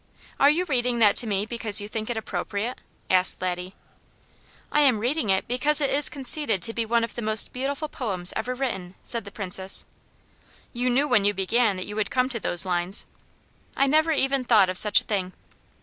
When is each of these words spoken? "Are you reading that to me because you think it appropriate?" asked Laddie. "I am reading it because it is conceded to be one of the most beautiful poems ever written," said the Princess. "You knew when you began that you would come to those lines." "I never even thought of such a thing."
"Are 0.39 0.49
you 0.49 0.65
reading 0.65 0.97
that 0.97 1.15
to 1.17 1.27
me 1.27 1.45
because 1.45 1.79
you 1.79 1.87
think 1.87 2.09
it 2.09 2.17
appropriate?" 2.17 2.81
asked 3.11 3.39
Laddie. 3.39 3.75
"I 4.71 4.81
am 4.81 4.97
reading 4.97 5.29
it 5.29 5.47
because 5.47 5.79
it 5.79 5.91
is 5.91 6.09
conceded 6.09 6.59
to 6.63 6.73
be 6.73 6.87
one 6.87 7.03
of 7.03 7.13
the 7.13 7.21
most 7.21 7.53
beautiful 7.53 7.87
poems 7.87 8.33
ever 8.35 8.55
written," 8.55 8.95
said 9.03 9.25
the 9.25 9.31
Princess. 9.31 9.85
"You 10.73 10.89
knew 10.89 11.07
when 11.07 11.23
you 11.23 11.35
began 11.35 11.75
that 11.77 11.85
you 11.85 11.95
would 11.95 12.09
come 12.09 12.29
to 12.29 12.39
those 12.39 12.65
lines." 12.65 13.05
"I 13.77 13.85
never 13.85 14.11
even 14.11 14.43
thought 14.43 14.69
of 14.69 14.77
such 14.79 15.01
a 15.01 15.03
thing." 15.03 15.33